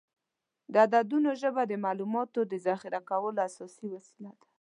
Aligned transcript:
د 0.73 0.75
عددونو 0.85 1.29
ژبه 1.41 1.63
د 1.67 1.73
معلوماتو 1.85 2.39
د 2.51 2.53
ذخیره 2.65 2.99
کولو 3.09 3.39
اساسي 3.49 3.85
وسیله 3.95 4.31
ده. 4.39 4.45